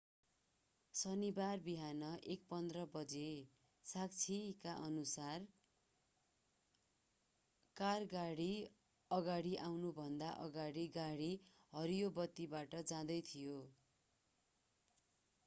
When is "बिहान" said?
1.65-1.99